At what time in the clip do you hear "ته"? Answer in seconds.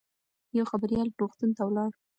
1.57-1.61